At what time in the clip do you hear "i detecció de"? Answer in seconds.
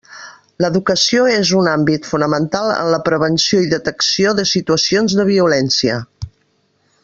3.67-4.47